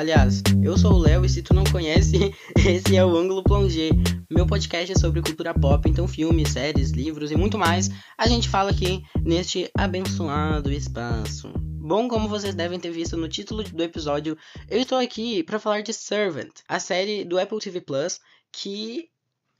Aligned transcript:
Aliás, 0.00 0.42
eu 0.62 0.78
sou 0.78 0.94
o 0.94 0.98
Léo 0.98 1.26
e 1.26 1.28
se 1.28 1.42
tu 1.42 1.52
não 1.52 1.62
conhece, 1.62 2.34
esse 2.56 2.96
é 2.96 3.04
o 3.04 3.14
Ângulo 3.14 3.44
Plongé. 3.44 3.90
Meu 4.30 4.46
podcast 4.46 4.90
é 4.90 4.94
sobre 4.98 5.20
cultura 5.20 5.52
pop, 5.52 5.86
então 5.86 6.08
filmes, 6.08 6.48
séries, 6.48 6.90
livros 6.90 7.30
e 7.30 7.36
muito 7.36 7.58
mais. 7.58 7.90
A 8.16 8.26
gente 8.26 8.48
fala 8.48 8.70
aqui 8.70 9.02
neste 9.22 9.70
abençoado 9.76 10.72
espaço. 10.72 11.52
Bom, 11.54 12.08
como 12.08 12.30
vocês 12.30 12.54
devem 12.54 12.80
ter 12.80 12.90
visto 12.90 13.14
no 13.14 13.28
título 13.28 13.62
do 13.62 13.82
episódio, 13.82 14.38
eu 14.70 14.80
estou 14.80 14.96
aqui 14.96 15.42
para 15.42 15.58
falar 15.58 15.82
de 15.82 15.92
Servant, 15.92 16.48
a 16.66 16.80
série 16.80 17.22
do 17.22 17.38
Apple 17.38 17.58
TV 17.58 17.82
Plus 17.82 18.20
que 18.50 19.10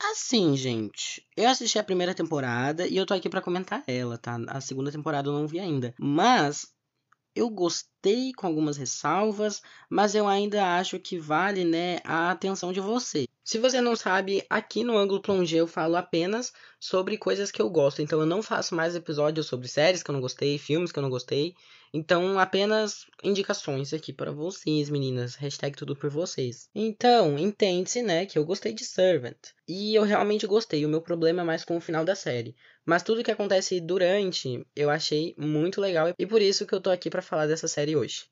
Assim, 0.02 0.56
gente, 0.56 1.22
eu 1.36 1.50
assisti 1.50 1.78
a 1.78 1.84
primeira 1.84 2.14
temporada 2.14 2.86
e 2.86 2.96
eu 2.96 3.04
tô 3.04 3.12
aqui 3.12 3.28
para 3.28 3.42
comentar 3.42 3.84
ela, 3.86 4.16
tá? 4.16 4.40
A 4.48 4.58
segunda 4.58 4.90
temporada 4.90 5.28
eu 5.28 5.34
não 5.34 5.46
vi 5.46 5.60
ainda. 5.60 5.94
Mas 6.00 6.66
eu 7.40 7.48
gostei 7.48 8.32
com 8.32 8.46
algumas 8.46 8.76
ressalvas, 8.76 9.62
mas 9.88 10.14
eu 10.14 10.28
ainda 10.28 10.76
acho 10.76 10.98
que 10.98 11.18
vale, 11.18 11.64
né, 11.64 11.98
a 12.04 12.30
atenção 12.30 12.72
de 12.72 12.80
você. 12.80 13.26
Se 13.42 13.58
você 13.58 13.80
não 13.80 13.96
sabe, 13.96 14.44
aqui 14.48 14.84
no 14.84 14.96
ângulo 14.96 15.22
plongé 15.22 15.56
eu 15.58 15.66
falo 15.66 15.96
apenas 15.96 16.52
sobre 16.78 17.16
coisas 17.18 17.50
que 17.50 17.60
eu 17.60 17.70
gosto. 17.70 18.02
Então 18.02 18.20
eu 18.20 18.26
não 18.26 18.42
faço 18.42 18.74
mais 18.74 18.94
episódios 18.94 19.46
sobre 19.46 19.68
séries 19.68 20.02
que 20.02 20.10
eu 20.10 20.12
não 20.12 20.20
gostei, 20.20 20.58
filmes 20.58 20.92
que 20.92 20.98
eu 20.98 21.02
não 21.02 21.10
gostei. 21.10 21.54
Então 21.92 22.38
apenas 22.38 23.06
indicações 23.22 23.92
aqui 23.92 24.12
para 24.12 24.32
vocês, 24.32 24.88
meninas. 24.88 25.34
Hashtag 25.34 25.76
tudo 25.76 25.96
por 25.96 26.10
vocês. 26.10 26.68
Então, 26.74 27.38
entende-se, 27.38 28.02
né, 28.02 28.26
que 28.26 28.38
eu 28.38 28.44
gostei 28.44 28.72
de 28.72 28.84
Servant. 28.84 29.36
E 29.66 29.94
eu 29.94 30.02
realmente 30.02 30.46
gostei. 30.46 30.84
O 30.84 30.88
meu 30.88 31.00
problema 31.00 31.42
é 31.42 31.44
mais 31.44 31.64
com 31.64 31.76
o 31.76 31.80
final 31.80 32.04
da 32.04 32.14
série. 32.14 32.54
Mas 32.84 33.02
tudo 33.02 33.22
que 33.22 33.30
acontece 33.30 33.80
durante 33.80 34.64
eu 34.74 34.90
achei 34.90 35.34
muito 35.36 35.80
legal 35.80 36.12
e 36.18 36.26
por 36.26 36.40
isso 36.40 36.66
que 36.66 36.74
eu 36.74 36.80
tô 36.80 36.90
aqui 36.90 37.10
para 37.10 37.22
falar 37.22 37.46
dessa 37.46 37.68
série 37.68 37.96
hoje. 37.96 38.24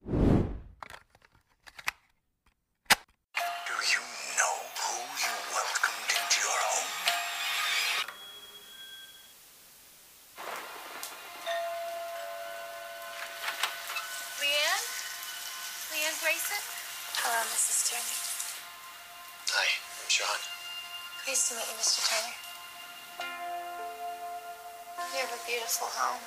A 25.38 25.46
beautiful 25.46 25.88
home. 25.90 26.20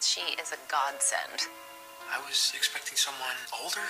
She 0.00 0.20
is 0.40 0.52
a 0.52 0.60
godsend. 0.70 1.46
I 2.10 2.18
was 2.26 2.52
expecting 2.56 2.96
someone 2.96 3.36
older, 3.62 3.84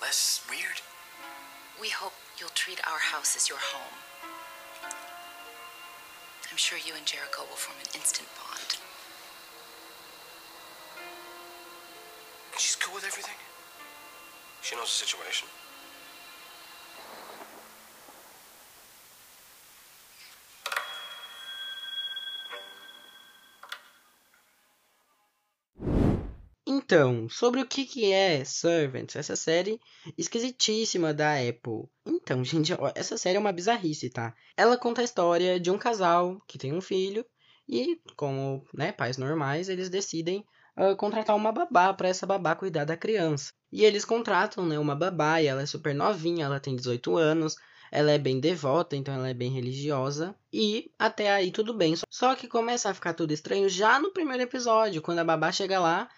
less 0.00 0.44
weird. 0.48 0.80
We 1.80 1.88
hope 1.88 2.12
you'll 2.38 2.54
treat 2.54 2.80
our 2.86 2.98
house 2.98 3.36
as 3.36 3.48
your 3.48 3.58
home. 3.58 3.96
I'm 6.50 6.56
sure 6.56 6.78
you 6.78 6.94
and 6.96 7.06
Jericho 7.06 7.42
will 7.48 7.56
form 7.56 7.78
an 7.80 7.88
instant 7.94 8.28
bond. 8.36 8.76
She's 12.58 12.76
cool 12.76 12.94
with 12.94 13.04
everything? 13.04 13.38
She 14.60 14.76
knows 14.76 14.90
the 14.92 15.06
situation. 15.06 15.48
Então, 26.72 27.28
sobre 27.28 27.60
o 27.60 27.66
que, 27.66 27.84
que 27.84 28.12
é 28.12 28.44
Servants, 28.44 29.16
essa 29.16 29.34
série 29.34 29.80
esquisitíssima 30.16 31.12
da 31.12 31.32
Apple. 31.34 31.88
Então, 32.06 32.44
gente, 32.46 32.72
essa 32.94 33.18
série 33.18 33.36
é 33.36 33.40
uma 33.40 33.50
bizarrice, 33.50 34.08
tá? 34.08 34.32
Ela 34.56 34.78
conta 34.78 35.00
a 35.00 35.04
história 35.04 35.58
de 35.58 35.68
um 35.68 35.76
casal 35.76 36.40
que 36.46 36.58
tem 36.58 36.72
um 36.72 36.80
filho 36.80 37.26
e, 37.68 38.00
como 38.14 38.64
né, 38.72 38.92
pais 38.92 39.16
normais, 39.16 39.68
eles 39.68 39.90
decidem 39.90 40.46
uh, 40.78 40.94
contratar 40.94 41.34
uma 41.34 41.50
babá 41.50 41.92
para 41.92 42.06
essa 42.06 42.24
babá 42.24 42.54
cuidar 42.54 42.84
da 42.84 42.96
criança. 42.96 43.52
E 43.72 43.84
eles 43.84 44.04
contratam 44.04 44.64
né, 44.64 44.78
uma 44.78 44.94
babá 44.94 45.42
e 45.42 45.46
ela 45.46 45.62
é 45.62 45.66
super 45.66 45.92
novinha, 45.92 46.44
ela 46.44 46.60
tem 46.60 46.76
18 46.76 47.16
anos, 47.16 47.56
ela 47.90 48.12
é 48.12 48.18
bem 48.18 48.38
devota, 48.38 48.94
então 48.94 49.12
ela 49.12 49.28
é 49.28 49.34
bem 49.34 49.50
religiosa. 49.50 50.36
E 50.52 50.88
até 50.96 51.32
aí 51.32 51.50
tudo 51.50 51.74
bem. 51.74 51.94
Só 52.08 52.36
que 52.36 52.46
começa 52.46 52.88
a 52.88 52.94
ficar 52.94 53.12
tudo 53.12 53.32
estranho 53.32 53.68
já 53.68 53.98
no 53.98 54.12
primeiro 54.12 54.44
episódio, 54.44 55.02
quando 55.02 55.18
a 55.18 55.24
babá 55.24 55.50
chega 55.50 55.80
lá 55.80 56.08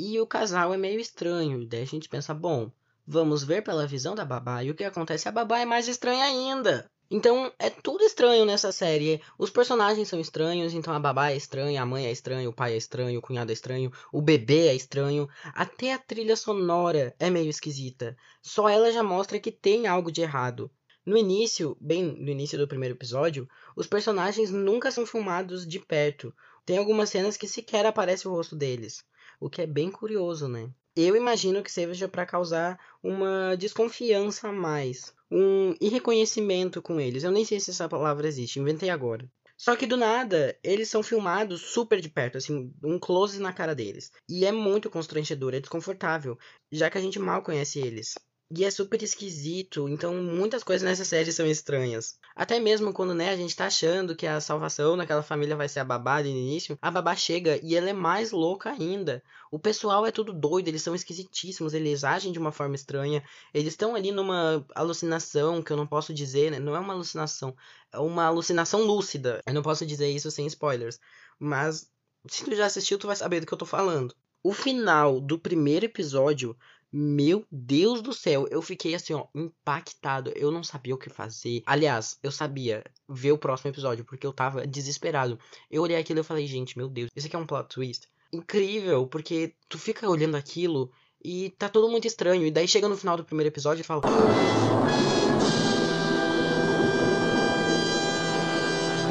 e 0.00 0.18
o 0.18 0.26
casal 0.26 0.72
é 0.72 0.78
meio 0.78 0.98
estranho. 0.98 1.66
Daí 1.66 1.82
a 1.82 1.86
gente 1.86 2.08
pensa, 2.08 2.32
bom, 2.32 2.72
vamos 3.06 3.44
ver 3.44 3.62
pela 3.62 3.86
visão 3.86 4.14
da 4.14 4.24
babá. 4.24 4.64
E 4.64 4.70
o 4.70 4.74
que 4.74 4.82
acontece? 4.82 5.28
A 5.28 5.32
babá 5.32 5.58
é 5.58 5.66
mais 5.66 5.88
estranha 5.88 6.24
ainda. 6.24 6.90
Então 7.10 7.52
é 7.58 7.68
tudo 7.68 8.02
estranho 8.04 8.46
nessa 8.46 8.72
série. 8.72 9.20
Os 9.36 9.50
personagens 9.50 10.08
são 10.08 10.18
estranhos, 10.18 10.72
então 10.72 10.94
a 10.94 10.98
babá 10.98 11.30
é 11.30 11.36
estranha, 11.36 11.82
a 11.82 11.86
mãe 11.86 12.06
é 12.06 12.12
estranha, 12.12 12.48
o 12.48 12.52
pai 12.52 12.72
é 12.72 12.76
estranho, 12.76 13.18
o 13.18 13.22
cunhado 13.22 13.50
é 13.50 13.52
estranho, 13.52 13.92
o 14.12 14.22
bebê 14.22 14.68
é 14.68 14.74
estranho, 14.74 15.28
até 15.52 15.92
a 15.92 15.98
trilha 15.98 16.36
sonora 16.36 17.14
é 17.18 17.28
meio 17.28 17.50
esquisita. 17.50 18.16
Só 18.40 18.68
ela 18.68 18.92
já 18.92 19.02
mostra 19.02 19.40
que 19.40 19.50
tem 19.50 19.86
algo 19.86 20.10
de 20.10 20.22
errado. 20.22 20.70
No 21.04 21.16
início, 21.16 21.76
bem 21.80 22.04
no 22.04 22.30
início 22.30 22.56
do 22.56 22.68
primeiro 22.68 22.94
episódio, 22.94 23.48
os 23.74 23.88
personagens 23.88 24.50
nunca 24.50 24.90
são 24.92 25.04
filmados 25.04 25.66
de 25.66 25.80
perto. 25.80 26.32
Tem 26.64 26.78
algumas 26.78 27.10
cenas 27.10 27.36
que 27.36 27.48
sequer 27.48 27.84
aparece 27.84 28.28
o 28.28 28.30
rosto 28.30 28.54
deles, 28.54 29.02
o 29.40 29.50
que 29.50 29.62
é 29.62 29.66
bem 29.66 29.90
curioso, 29.90 30.46
né? 30.46 30.70
Eu 30.94 31.16
imagino 31.16 31.62
que 31.62 31.72
seja 31.72 32.06
para 32.06 32.26
causar 32.26 32.78
uma 33.02 33.56
desconfiança 33.56 34.48
a 34.48 34.52
mais 34.52 35.14
um 35.30 35.74
irreconhecimento 35.80 36.82
com 36.82 37.00
eles. 37.00 37.22
Eu 37.22 37.30
nem 37.30 37.44
sei 37.44 37.60
se 37.60 37.70
essa 37.70 37.88
palavra 37.88 38.26
existe, 38.26 38.58
inventei 38.58 38.90
agora. 38.90 39.28
Só 39.56 39.76
que 39.76 39.86
do 39.86 39.96
nada, 39.96 40.58
eles 40.64 40.88
são 40.88 41.02
filmados 41.02 41.60
super 41.60 42.00
de 42.00 42.08
perto, 42.08 42.38
assim, 42.38 42.72
um 42.82 42.98
close 42.98 43.38
na 43.38 43.52
cara 43.52 43.74
deles. 43.74 44.10
E 44.28 44.46
é 44.46 44.50
muito 44.50 44.88
constrangedor, 44.88 45.54
é 45.54 45.60
desconfortável, 45.60 46.38
já 46.72 46.88
que 46.90 46.96
a 46.96 47.00
gente 47.00 47.18
mal 47.18 47.42
conhece 47.42 47.78
eles. 47.78 48.14
E 48.52 48.64
é 48.64 48.70
super 48.70 49.00
esquisito, 49.00 49.88
então 49.88 50.12
muitas 50.12 50.64
coisas 50.64 50.82
nessa 50.82 51.04
série 51.04 51.30
são 51.30 51.46
estranhas. 51.46 52.18
Até 52.34 52.58
mesmo 52.58 52.92
quando, 52.92 53.14
né, 53.14 53.30
a 53.30 53.36
gente 53.36 53.54
tá 53.54 53.66
achando 53.66 54.16
que 54.16 54.26
a 54.26 54.40
salvação 54.40 54.96
daquela 54.96 55.22
família 55.22 55.54
vai 55.54 55.68
ser 55.68 55.78
a 55.78 55.84
babá 55.84 56.20
no 56.20 56.26
início, 56.26 56.76
a 56.82 56.90
babá 56.90 57.14
chega 57.14 57.60
e 57.62 57.76
ela 57.76 57.90
é 57.90 57.92
mais 57.92 58.32
louca 58.32 58.70
ainda. 58.72 59.22
O 59.52 59.58
pessoal 59.58 60.04
é 60.04 60.10
tudo 60.10 60.32
doido, 60.32 60.66
eles 60.66 60.82
são 60.82 60.96
esquisitíssimos, 60.96 61.74
eles 61.74 62.02
agem 62.02 62.32
de 62.32 62.40
uma 62.40 62.50
forma 62.50 62.74
estranha. 62.74 63.22
Eles 63.54 63.74
estão 63.74 63.94
ali 63.94 64.10
numa 64.10 64.66
alucinação, 64.74 65.62
que 65.62 65.72
eu 65.72 65.76
não 65.76 65.86
posso 65.86 66.12
dizer, 66.12 66.50
né, 66.50 66.58
não 66.58 66.74
é 66.74 66.80
uma 66.80 66.94
alucinação, 66.94 67.54
é 67.92 68.00
uma 68.00 68.24
alucinação 68.24 68.82
lúcida. 68.82 69.40
Eu 69.46 69.54
não 69.54 69.62
posso 69.62 69.86
dizer 69.86 70.10
isso 70.10 70.28
sem 70.28 70.44
spoilers, 70.48 70.98
mas 71.38 71.88
se 72.26 72.44
tu 72.44 72.52
já 72.56 72.66
assistiu, 72.66 72.98
tu 72.98 73.06
vai 73.06 73.14
saber 73.14 73.38
do 73.38 73.46
que 73.46 73.54
eu 73.54 73.58
tô 73.58 73.66
falando. 73.66 74.12
O 74.42 74.52
final 74.52 75.20
do 75.20 75.38
primeiro 75.38 75.84
episódio 75.84 76.56
meu 76.92 77.46
Deus 77.50 78.02
do 78.02 78.12
céu, 78.12 78.46
eu 78.50 78.60
fiquei 78.60 78.94
assim, 78.94 79.12
ó, 79.14 79.26
impactado. 79.34 80.32
Eu 80.34 80.50
não 80.50 80.62
sabia 80.62 80.94
o 80.94 80.98
que 80.98 81.08
fazer. 81.08 81.62
Aliás, 81.64 82.18
eu 82.22 82.32
sabia 82.32 82.82
ver 83.08 83.32
o 83.32 83.38
próximo 83.38 83.70
episódio, 83.70 84.04
porque 84.04 84.26
eu 84.26 84.32
tava 84.32 84.66
desesperado. 84.66 85.38
Eu 85.70 85.82
olhei 85.82 85.96
aquilo 85.96 86.20
e 86.20 86.24
falei, 86.24 86.46
gente, 86.46 86.76
meu 86.76 86.88
Deus, 86.88 87.10
isso 87.14 87.26
aqui 87.26 87.36
é 87.36 87.38
um 87.38 87.46
plot 87.46 87.68
twist. 87.68 88.08
Incrível, 88.32 89.06
porque 89.06 89.54
tu 89.68 89.78
fica 89.78 90.08
olhando 90.08 90.36
aquilo 90.36 90.90
e 91.22 91.50
tá 91.50 91.68
tudo 91.68 91.88
muito 91.88 92.06
estranho. 92.06 92.46
E 92.46 92.50
daí 92.50 92.66
chega 92.66 92.88
no 92.88 92.96
final 92.96 93.16
do 93.16 93.24
primeiro 93.24 93.48
episódio 93.48 93.82
e 93.82 93.84
fala. 93.84 94.02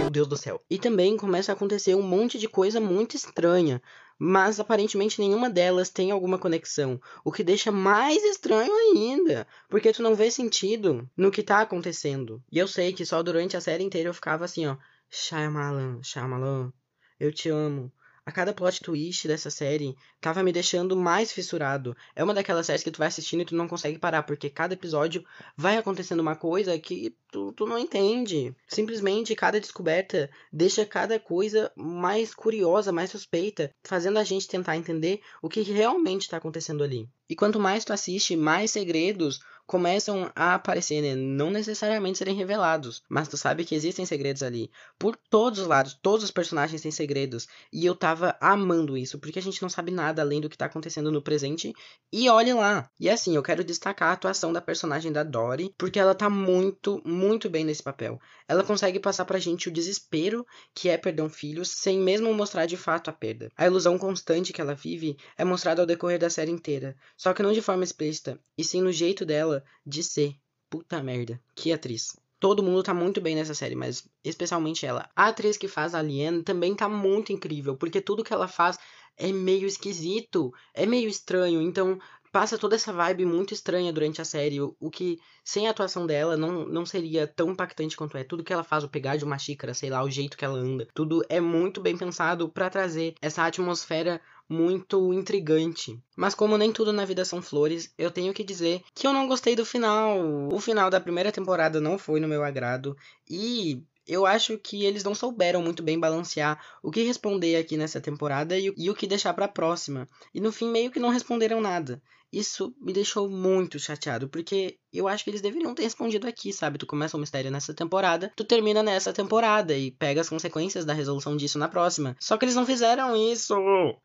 Deus 0.09 0.27
do 0.27 0.37
céu. 0.37 0.61
E 0.69 0.77
também 0.77 1.17
começa 1.17 1.51
a 1.51 1.55
acontecer 1.55 1.95
um 1.95 2.01
monte 2.01 2.37
de 2.37 2.47
coisa 2.47 2.79
muito 2.79 3.15
estranha 3.15 3.81
mas 4.21 4.59
aparentemente 4.59 5.21
nenhuma 5.21 5.49
delas 5.49 5.89
tem 5.89 6.11
alguma 6.11 6.37
conexão, 6.37 6.99
o 7.23 7.31
que 7.31 7.41
deixa 7.41 7.71
mais 7.71 8.21
estranho 8.21 8.73
ainda, 8.75 9.47
porque 9.69 9.93
tu 9.93 10.03
não 10.03 10.13
vê 10.13 10.29
sentido 10.29 11.09
no 11.15 11.31
que 11.31 11.41
tá 11.41 11.61
acontecendo. 11.61 12.43
E 12.51 12.57
eu 12.59 12.67
sei 12.67 12.91
que 12.91 13.05
só 13.05 13.23
durante 13.23 13.55
a 13.55 13.61
série 13.61 13.81
inteira 13.81 14.09
eu 14.09 14.13
ficava 14.13 14.43
assim, 14.43 14.67
ó, 14.67 14.75
Shyamalan, 15.09 16.03
Shyamalan, 16.03 16.73
eu 17.17 17.31
te 17.31 17.47
amo, 17.49 17.89
a 18.25 18.31
cada 18.31 18.53
plot 18.53 18.81
twist 18.81 19.27
dessa 19.27 19.49
série 19.49 19.95
tava 20.21 20.43
me 20.43 20.51
deixando 20.51 20.95
mais 20.95 21.31
fissurado. 21.31 21.95
É 22.15 22.23
uma 22.23 22.33
daquelas 22.33 22.65
séries 22.65 22.83
que 22.83 22.91
tu 22.91 22.97
vai 22.97 23.07
assistindo 23.07 23.41
e 23.41 23.45
tu 23.45 23.55
não 23.55 23.67
consegue 23.67 23.97
parar, 23.97 24.23
porque 24.23 24.49
cada 24.49 24.73
episódio 24.73 25.23
vai 25.55 25.77
acontecendo 25.77 26.19
uma 26.19 26.35
coisa 26.35 26.77
que 26.77 27.15
tu, 27.31 27.51
tu 27.53 27.65
não 27.65 27.77
entende. 27.77 28.55
Simplesmente 28.67 29.35
cada 29.35 29.59
descoberta 29.59 30.29
deixa 30.51 30.85
cada 30.85 31.19
coisa 31.19 31.71
mais 31.75 32.33
curiosa, 32.33 32.91
mais 32.91 33.09
suspeita, 33.09 33.71
fazendo 33.83 34.19
a 34.19 34.23
gente 34.23 34.47
tentar 34.47 34.77
entender 34.77 35.21
o 35.41 35.49
que 35.49 35.61
realmente 35.61 36.23
está 36.23 36.37
acontecendo 36.37 36.83
ali. 36.83 37.07
E 37.29 37.35
quanto 37.35 37.59
mais 37.59 37.85
tu 37.85 37.93
assiste, 37.93 38.35
mais 38.35 38.71
segredos 38.71 39.39
começam 39.69 40.31
a 40.35 40.55
aparecer, 40.55 40.99
né? 40.99 41.13
Não 41.13 41.51
necessariamente 41.51 42.17
serem 42.17 42.33
revelados, 42.33 43.03
mas 43.07 43.27
tu 43.27 43.37
sabe 43.37 43.63
que 43.63 43.75
existem 43.75 44.03
segredos 44.03 44.41
ali. 44.41 44.71
Por 44.97 45.15
todos 45.29 45.59
os 45.59 45.67
lados, 45.67 45.93
todos 46.01 46.23
os 46.23 46.31
personagens 46.31 46.81
têm 46.81 46.89
segredos. 46.89 47.47
E 47.71 47.85
eu 47.85 47.95
tava 47.95 48.35
amando 48.41 48.97
isso, 48.97 49.19
porque 49.19 49.37
a 49.37 49.41
gente 49.41 49.61
não 49.61 49.69
sabe 49.69 49.91
nada 49.91 50.23
além 50.23 50.41
do 50.41 50.49
que 50.49 50.57
tá 50.57 50.65
acontecendo 50.65 51.11
no 51.11 51.21
presente. 51.21 51.71
E 52.11 52.27
olhe 52.27 52.51
lá. 52.51 52.89
E 52.99 53.07
assim, 53.07 53.35
eu 53.35 53.43
quero 53.43 53.63
destacar 53.63 54.09
a 54.09 54.13
atuação 54.13 54.51
da 54.51 54.59
personagem 54.59 55.11
da 55.11 55.21
Dory, 55.21 55.71
porque 55.77 55.99
ela 55.99 56.15
tá 56.15 56.31
muito, 56.31 56.99
muito 57.05 57.47
bem 57.47 57.63
nesse 57.63 57.83
papel. 57.83 58.19
Ela 58.47 58.63
consegue 58.63 58.99
passar 58.99 59.25
pra 59.25 59.37
gente 59.37 59.69
o 59.69 59.71
desespero 59.71 60.43
que 60.73 60.89
é 60.89 60.97
perder 60.97 61.21
um 61.21 61.29
filho, 61.29 61.63
sem 61.63 61.99
mesmo 61.99 62.33
mostrar 62.33 62.65
de 62.65 62.75
fato 62.75 63.11
a 63.11 63.13
perda. 63.13 63.51
A 63.55 63.67
ilusão 63.67 63.99
constante 63.99 64.51
que 64.51 64.61
ela 64.61 64.73
vive 64.73 65.15
é 65.37 65.45
mostrada 65.45 65.83
ao 65.83 65.85
decorrer 65.85 66.17
da 66.17 66.31
série 66.31 66.49
inteira, 66.49 66.95
só 67.15 67.35
que 67.35 67.43
não 67.43 67.53
de 67.53 67.61
forma 67.61 67.83
explícita, 67.83 68.39
e 68.57 68.63
sim 68.63 68.81
no 68.81 68.91
jeito 68.91 69.23
dela 69.23 69.58
de 69.85 70.03
ser. 70.03 70.35
Puta 70.69 71.01
merda, 71.01 71.41
que 71.55 71.73
atriz. 71.73 72.15
Todo 72.39 72.63
mundo 72.63 72.83
tá 72.83 72.93
muito 72.93 73.19
bem 73.19 73.35
nessa 73.35 73.53
série, 73.53 73.75
mas 73.75 74.07
especialmente 74.23 74.85
ela. 74.85 75.09
A 75.15 75.27
atriz 75.27 75.57
que 75.57 75.67
faz 75.67 75.93
a 75.93 75.99
Alien 75.99 76.41
também 76.43 76.75
tá 76.75 76.87
muito 76.87 77.33
incrível, 77.33 77.75
porque 77.75 77.99
tudo 77.99 78.23
que 78.23 78.33
ela 78.33 78.47
faz 78.47 78.77
é 79.17 79.31
meio 79.33 79.67
esquisito, 79.67 80.53
é 80.73 80.85
meio 80.85 81.09
estranho, 81.09 81.61
então 81.61 81.99
passa 82.31 82.57
toda 82.57 82.75
essa 82.75 82.93
vibe 82.93 83.25
muito 83.25 83.53
estranha 83.53 83.91
durante 83.91 84.21
a 84.21 84.25
série, 84.25 84.61
o, 84.61 84.91
que 84.91 85.19
sem 85.43 85.67
a 85.67 85.71
atuação 85.71 86.05
dela 86.05 86.37
não, 86.37 86.65
não 86.65 86.85
seria 86.85 87.27
tão 87.27 87.51
impactante 87.51 87.97
quanto 87.97 88.17
é. 88.17 88.23
Tudo 88.23 88.43
que 88.43 88.53
ela 88.53 88.63
faz, 88.63 88.83
o 88.83 88.89
pegar 88.89 89.17
de 89.17 89.25
uma 89.25 89.37
xícara, 89.37 89.73
sei 89.73 89.89
lá, 89.89 90.03
o 90.03 90.09
jeito 90.09 90.37
que 90.37 90.45
ela 90.45 90.57
anda, 90.57 90.87
tudo 90.93 91.23
é 91.27 91.39
muito 91.39 91.81
bem 91.81 91.97
pensado 91.97 92.47
para 92.49 92.69
trazer 92.69 93.15
essa 93.21 93.45
atmosfera 93.45 94.21
muito 94.49 95.13
intrigante. 95.13 95.97
Mas 96.17 96.33
como 96.33 96.57
nem 96.57 96.73
tudo 96.73 96.91
na 96.91 97.05
vida 97.05 97.23
são 97.23 97.41
flores, 97.41 97.93
eu 97.97 98.09
tenho 98.09 98.33
que 98.33 98.43
dizer 98.43 98.81
que 98.95 99.05
eu 99.05 99.13
não 99.13 99.27
gostei 99.27 99.55
do 99.55 99.65
final. 99.65 100.17
O 100.51 100.59
final 100.59 100.89
da 100.89 100.99
primeira 100.99 101.31
temporada 101.31 101.79
não 101.79 101.97
foi 101.99 102.19
no 102.19 102.27
meu 102.27 102.43
agrado 102.43 102.97
e 103.29 103.83
eu 104.09 104.25
acho 104.25 104.57
que 104.57 104.83
eles 104.85 105.03
não 105.03 105.13
souberam 105.13 105.61
muito 105.61 105.83
bem 105.83 105.99
balancear 105.99 106.59
o 106.81 106.89
que 106.89 107.03
responder 107.03 107.57
aqui 107.57 107.77
nessa 107.77 108.01
temporada 108.01 108.57
e, 108.57 108.89
o 108.89 108.95
que 108.95 109.05
deixar 109.05 109.35
para 109.35 109.45
a 109.45 109.49
próxima. 109.49 110.07
E 110.33 110.41
no 110.41 110.51
fim 110.51 110.67
meio 110.67 110.89
que 110.89 110.99
não 110.99 111.09
responderam 111.09 111.61
nada. 111.61 112.01
Isso 112.31 112.73
me 112.79 112.93
deixou 112.93 113.29
muito 113.29 113.79
chateado, 113.79 114.29
porque 114.29 114.77
eu 114.91 115.07
acho 115.07 115.23
que 115.23 115.29
eles 115.29 115.41
deveriam 115.41 115.73
ter 115.73 115.83
respondido 115.83 116.27
aqui, 116.27 116.51
sabe? 116.51 116.77
Tu 116.77 116.85
começa 116.85 117.15
um 117.15 117.19
mistério 117.19 117.51
nessa 117.51 117.73
temporada, 117.73 118.31
tu 118.35 118.43
termina 118.43 118.81
nessa 118.81 119.13
temporada 119.13 119.75
e 119.75 119.91
pega 119.91 120.21
as 120.21 120.29
consequências 120.29 120.85
da 120.85 120.93
resolução 120.93 121.37
disso 121.37 121.59
na 121.59 121.67
próxima. 121.67 122.15
Só 122.19 122.37
que 122.37 122.45
eles 122.45 122.55
não 122.55 122.65
fizeram 122.65 123.15
isso. 123.15 123.53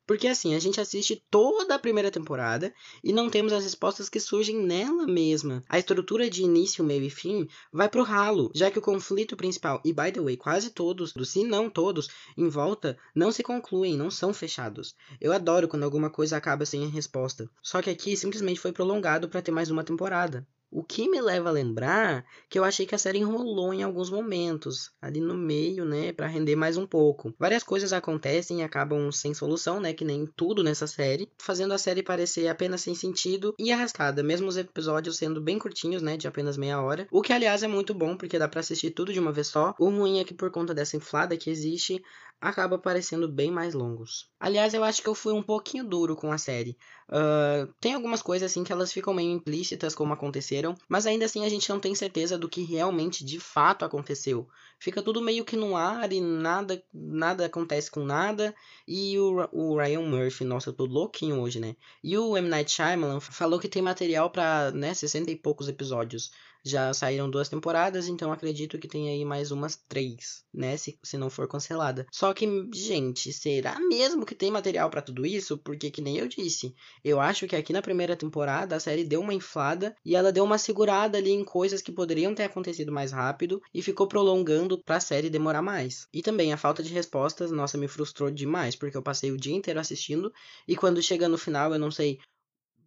Porque 0.06 0.29
assim, 0.29 0.55
a 0.55 0.59
gente 0.59 0.81
assiste 0.81 1.23
toda 1.31 1.75
a 1.75 1.79
primeira 1.79 2.11
temporada 2.11 2.73
e 3.03 3.12
não 3.12 3.31
temos 3.31 3.53
as 3.53 3.65
respostas 3.65 4.09
que 4.09 4.21
surgem 4.21 4.56
nela 4.56 5.06
mesma. 5.06 5.62
A 5.69 5.79
estrutura 5.79 6.29
de 6.29 6.43
início, 6.43 6.85
meio 6.85 7.03
e 7.03 7.11
fim 7.11 7.47
vai 7.73 7.88
pro 7.88 8.03
ralo, 8.03 8.50
já 8.55 8.71
que 8.71 8.79
o 8.79 8.82
conflito 8.82 9.37
principal, 9.37 9.81
e 9.85 9.93
by 9.93 10.12
the 10.12 10.21
way, 10.21 10.37
quase 10.37 10.71
todos, 10.71 11.12
se 11.25 11.44
não 11.44 11.71
todos, 11.71 12.09
em 12.37 12.49
volta, 12.49 12.97
não 13.15 13.32
se 13.32 13.43
concluem, 13.43 13.97
não 13.97 14.11
são 14.11 14.32
fechados. 14.32 14.94
Eu 15.21 15.32
adoro 15.32 15.69
quando 15.69 15.82
alguma 15.82 16.11
coisa 16.11 16.37
acaba 16.37 16.67
sem 16.67 16.87
resposta. 16.88 17.49
Só 17.62 17.81
que 17.81 17.91
aqui 17.91 18.13
simplesmente 18.16 18.61
foi 18.61 18.72
prolongado 18.72 19.28
para 19.28 19.43
ter 19.43 19.52
mais 19.52 19.70
uma 19.70 19.84
temporada. 19.84 20.46
O 20.76 20.82
que 20.82 21.08
me 21.08 21.20
leva 21.20 21.50
a 21.50 21.52
lembrar 21.52 22.26
que 22.50 22.58
eu 22.58 22.64
achei 22.64 22.84
que 22.84 22.96
a 22.96 22.99
série 22.99 23.20
enrolou 23.20 23.72
em 23.72 23.84
alguns 23.84 24.11
momentos, 24.11 24.90
ali 25.00 25.20
no 25.20 25.34
meio, 25.34 25.84
né, 25.84 26.12
para 26.12 26.26
render 26.26 26.56
mais 26.56 26.76
um 26.76 26.84
pouco. 26.84 27.32
Várias 27.38 27.62
coisas 27.62 27.93
acontecem 27.93 28.58
e 28.58 28.62
acabam 28.64 29.12
sem 29.12 29.32
solução, 29.32 29.78
né, 29.78 29.93
que 29.93 30.05
nem 30.05 30.26
tudo 30.26 30.64
nessa 30.64 30.88
série, 30.88 31.31
fazendo 31.38 31.75
a 31.75 31.78
série 31.78 32.02
parecer 32.02 32.49
apenas 32.49 32.81
sem 32.81 32.93
sentido 32.93 33.55
e 33.56 33.70
arrastada, 33.70 34.20
mesmo 34.25 34.49
os 34.49 34.56
episódios 34.56 35.16
sendo 35.16 35.40
bem 35.40 35.61
curtinhos, 35.61 36.02
né, 36.02 36.16
de 36.16 36.26
apenas 36.26 36.56
meia 36.56 36.82
hora. 36.82 37.06
O 37.08 37.22
que 37.22 37.32
aliás 37.32 37.62
é 37.62 37.69
muito 37.69 37.94
bom 37.94 38.16
porque 38.16 38.37
dá 38.37 38.49
para 38.49 38.58
assistir 38.58 38.90
tudo 38.90 39.12
de 39.12 39.20
uma 39.20 39.31
vez 39.31 39.46
só. 39.46 39.76
O 39.78 39.88
ruim 39.88 40.19
é 40.19 40.25
que 40.25 40.34
por 40.34 40.50
conta 40.50 40.75
dessa 40.75 40.96
inflada 40.96 41.37
que 41.37 41.50
existe, 41.50 42.02
acaba 42.40 42.78
parecendo 42.78 43.26
bem 43.26 43.50
mais 43.50 43.75
longos. 43.75 44.28
Aliás, 44.38 44.75
eu 44.75 44.84
acho 44.84 45.02
que 45.02 45.08
eu 45.08 45.14
fui 45.14 45.32
um 45.32 45.42
pouquinho 45.42 45.84
duro 45.84 46.14
com 46.14 46.31
a 46.31 46.38
série. 46.38 46.76
Uh, 47.08 47.72
tem 47.81 47.94
algumas 47.94 48.22
coisas 48.22 48.50
assim 48.50 48.62
que 48.62 48.72
elas 48.72 48.92
ficam 48.92 49.14
meio 49.14 49.31
implícitas 49.31 49.94
como 49.94 50.12
aconteceram, 50.12 50.75
mas 50.88 51.06
ainda 51.06 51.25
assim 51.25 51.44
a 51.44 51.48
gente 51.48 51.69
não 51.70 51.81
tem 51.81 51.94
certeza 51.94 52.36
do 52.36 52.48
que 52.48 52.62
realmente 52.62 53.25
de 53.25 53.40
fato 53.40 53.84
aconteceu. 53.84 54.48
Fica 54.78 55.02
tudo 55.02 55.22
meio 55.22 55.44
que 55.44 55.56
no 55.56 55.76
ar 55.76 56.12
e 56.12 56.20
nada 56.20 56.82
nada 56.92 57.46
acontece 57.46 57.90
com 57.90 58.04
nada. 58.04 58.54
E 58.87 59.19
o, 59.19 59.48
o 59.52 59.78
Ryan 59.78 60.02
Murphy, 60.02 60.44
nossa, 60.44 60.69
eu 60.69 60.75
tô 60.75 60.84
louquinho 60.84 61.40
hoje, 61.40 61.58
né? 61.58 61.76
E 62.02 62.16
o 62.19 62.37
M. 62.37 62.48
Night 62.48 62.70
Shyamalan 62.70 63.20
falou 63.20 63.58
que 63.58 63.69
tem 63.69 63.80
material 63.80 64.30
para 64.30 64.70
né, 64.72 64.92
60 64.92 65.30
e 65.30 65.37
poucos 65.37 65.69
episódios. 65.69 66.30
Já 66.64 66.94
saíram 66.94 67.28
duas 67.31 67.49
temporadas, 67.49 68.08
então 68.08 68.32
acredito 68.32 68.78
que 68.78 68.88
tem 68.88 69.11
aí 69.11 69.22
mais 69.25 69.50
umas 69.50 69.76
três, 69.76 70.43
né? 70.52 70.76
Se, 70.78 70.99
se 71.02 71.19
não 71.19 71.28
for 71.28 71.46
cancelada. 71.46 72.06
Só 72.11 72.32
que, 72.32 72.46
gente, 72.72 73.32
será 73.34 73.78
mesmo 73.81 74.25
que 74.25 74.34
tem 74.34 74.50
material 74.50 74.88
para 74.88 75.02
tudo 75.02 75.26
isso? 75.26 75.58
Porque, 75.58 75.90
que 75.90 76.00
nem 76.00 76.16
eu 76.16 76.26
disse, 76.26 76.75
eu 77.05 77.20
acho 77.20 77.46
que 77.46 77.55
aqui 77.55 77.70
na 77.72 77.82
primeira 77.82 78.16
temporada 78.16 78.75
a 78.75 78.81
série 78.81 79.05
deu 79.05 79.20
uma 79.20 79.34
inflada 79.34 79.94
e 80.02 80.16
ela 80.16 80.32
deu 80.32 80.43
uma 80.43 80.56
segurada 80.56 81.19
ali 81.19 81.31
em 81.31 81.44
coisas 81.44 81.82
que 81.82 81.93
poderiam 81.93 82.34
ter 82.34 82.44
acontecido 82.44 82.90
mais 82.90 83.12
rápido 83.12 83.61
e 83.72 83.82
ficou 83.82 84.08
prolongando 84.08 84.82
pra 84.82 85.00
série 85.00 85.28
demorar 85.28 85.61
mais. 85.61 86.08
E 86.14 86.22
também 86.22 86.52
a 86.52 86.56
falta 86.56 86.82
de 86.82 86.94
respostas, 86.94 87.50
nossa, 87.50 87.76
me 87.76 87.88
frustrou 87.88 88.31
demais, 88.31 88.75
porque 88.75 88.96
eu 88.96 89.02
passei 89.02 89.31
o 89.31 89.37
dia 89.37 89.55
inteiro 89.55 89.81
assistindo 89.81 90.32
e 90.66 90.75
quando 90.75 91.02
chega 91.02 91.28
no 91.28 91.37
final 91.37 91.72
eu 91.75 91.78
não 91.78 91.90
sei. 91.90 92.19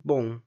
Bom, 0.04 0.40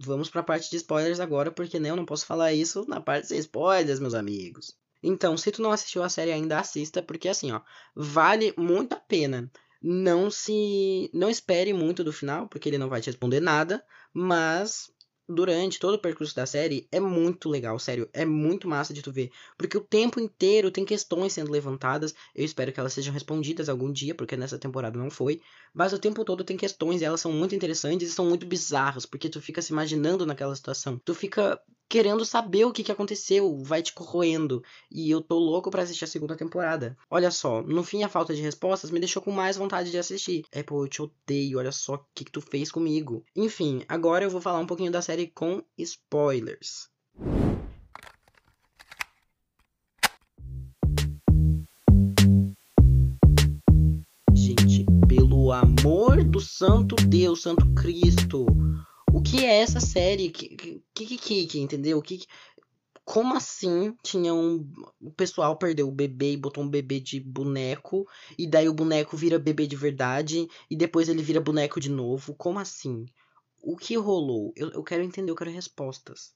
vamos 0.00 0.30
para 0.30 0.40
a 0.40 0.44
parte 0.44 0.70
de 0.70 0.76
spoilers 0.76 1.20
agora, 1.20 1.50
porque 1.50 1.78
né, 1.78 1.90
eu 1.90 1.96
não 1.96 2.06
posso 2.06 2.26
falar 2.26 2.52
isso 2.52 2.84
na 2.88 3.00
parte 3.00 3.28
sem 3.28 3.38
spoilers, 3.38 4.00
meus 4.00 4.14
amigos. 4.14 4.76
Então, 5.02 5.36
se 5.36 5.50
tu 5.50 5.62
não 5.62 5.72
assistiu 5.72 6.02
a 6.02 6.08
série 6.08 6.32
ainda, 6.32 6.58
assista, 6.58 7.02
porque 7.02 7.28
assim, 7.28 7.52
ó, 7.52 7.60
vale 7.94 8.52
muito 8.56 8.94
a 8.94 9.00
pena. 9.00 9.50
Não 9.82 10.30
se. 10.30 11.10
Não 11.12 11.30
espere 11.30 11.72
muito 11.72 12.04
do 12.04 12.12
final, 12.12 12.48
porque 12.48 12.68
ele 12.68 12.76
não 12.76 12.88
vai 12.88 13.00
te 13.00 13.06
responder 13.06 13.40
nada, 13.40 13.82
mas 14.12 14.92
durante 15.30 15.78
todo 15.78 15.94
o 15.94 15.98
percurso 15.98 16.34
da 16.34 16.44
série 16.44 16.88
é 16.90 16.98
muito 16.98 17.48
legal, 17.48 17.78
sério, 17.78 18.08
é 18.12 18.24
muito 18.24 18.68
massa 18.68 18.92
de 18.92 19.00
tu 19.00 19.12
ver, 19.12 19.30
porque 19.56 19.78
o 19.78 19.80
tempo 19.80 20.20
inteiro 20.20 20.70
tem 20.70 20.84
questões 20.84 21.32
sendo 21.32 21.50
levantadas, 21.50 22.14
eu 22.34 22.44
espero 22.44 22.72
que 22.72 22.80
elas 22.80 22.92
sejam 22.92 23.14
respondidas 23.14 23.68
algum 23.68 23.92
dia, 23.92 24.14
porque 24.14 24.36
nessa 24.36 24.58
temporada 24.58 24.98
não 24.98 25.10
foi, 25.10 25.40
mas 25.72 25.92
o 25.92 25.98
tempo 25.98 26.24
todo 26.24 26.44
tem 26.44 26.56
questões 26.56 27.00
e 27.00 27.04
elas 27.04 27.20
são 27.20 27.32
muito 27.32 27.54
interessantes 27.54 28.08
e 28.08 28.12
são 28.12 28.26
muito 28.26 28.44
bizarras, 28.44 29.06
porque 29.06 29.28
tu 29.28 29.40
fica 29.40 29.62
se 29.62 29.72
imaginando 29.72 30.26
naquela 30.26 30.54
situação, 30.54 31.00
tu 31.04 31.14
fica 31.14 31.60
querendo 31.90 32.24
saber 32.24 32.64
o 32.64 32.72
que, 32.72 32.84
que 32.84 32.92
aconteceu, 32.92 33.64
vai 33.64 33.82
te 33.82 33.92
corroendo. 33.92 34.62
E 34.88 35.10
eu 35.10 35.20
tô 35.20 35.36
louco 35.40 35.72
para 35.72 35.82
assistir 35.82 36.04
a 36.04 36.06
segunda 36.06 36.36
temporada. 36.36 36.96
Olha 37.10 37.32
só, 37.32 37.60
no 37.62 37.82
fim 37.82 38.04
a 38.04 38.08
falta 38.08 38.32
de 38.32 38.40
respostas 38.40 38.92
me 38.92 39.00
deixou 39.00 39.20
com 39.20 39.32
mais 39.32 39.56
vontade 39.56 39.90
de 39.90 39.98
assistir. 39.98 40.44
Apple, 40.54 40.76
eu 40.76 40.88
te 40.88 41.02
odeio, 41.02 41.58
olha 41.58 41.72
só 41.72 41.94
o 41.94 42.06
que, 42.14 42.24
que 42.24 42.30
tu 42.30 42.40
fez 42.40 42.70
comigo. 42.70 43.24
Enfim, 43.34 43.84
agora 43.88 44.24
eu 44.24 44.30
vou 44.30 44.40
falar 44.40 44.60
um 44.60 44.66
pouquinho 44.66 44.92
da 44.92 45.02
série 45.02 45.19
com 45.26 45.62
spoilers. 45.78 46.88
Gente, 54.34 54.84
pelo 55.08 55.52
amor 55.52 56.24
do 56.24 56.40
Santo 56.40 56.96
Deus, 56.96 57.42
Santo 57.42 57.72
Cristo 57.74 58.46
o 59.12 59.20
que 59.20 59.44
é 59.44 59.60
essa 59.60 59.80
série? 59.80 60.30
Que 60.30 60.56
que, 60.94 61.18
que, 61.18 61.46
que 61.46 61.58
entendeu? 61.58 62.00
Que, 62.00 62.20
como 63.04 63.34
assim 63.34 63.94
tinha 64.02 64.32
um. 64.32 64.66
O 65.00 65.10
pessoal 65.10 65.56
perdeu 65.56 65.88
o 65.88 65.92
bebê 65.92 66.32
e 66.32 66.36
botou 66.36 66.62
um 66.62 66.68
bebê 66.68 67.00
de 67.00 67.18
boneco, 67.20 68.06
e 68.38 68.46
daí 68.46 68.68
o 68.68 68.74
boneco 68.74 69.16
vira 69.16 69.38
bebê 69.38 69.66
de 69.66 69.76
verdade, 69.76 70.48
e 70.70 70.76
depois 70.76 71.08
ele 71.08 71.22
vira 71.22 71.40
boneco 71.40 71.80
de 71.80 71.90
novo? 71.90 72.34
Como 72.34 72.58
assim? 72.58 73.04
O 73.62 73.76
que 73.76 73.96
rolou? 73.96 74.52
Eu, 74.56 74.70
eu 74.70 74.82
quero 74.82 75.02
entender, 75.02 75.30
eu 75.30 75.36
quero 75.36 75.50
respostas. 75.50 76.32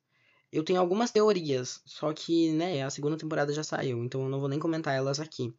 Eu 0.52 0.62
tenho 0.62 0.78
algumas 0.78 1.10
teorias, 1.10 1.80
só 1.84 2.12
que, 2.12 2.52
né, 2.52 2.82
a 2.82 2.90
segunda 2.90 3.16
temporada 3.16 3.52
já 3.52 3.64
saiu, 3.64 4.04
então 4.04 4.22
eu 4.22 4.28
não 4.28 4.38
vou 4.38 4.48
nem 4.48 4.58
comentar 4.58 4.94
elas 4.94 5.18
aqui. 5.18 5.52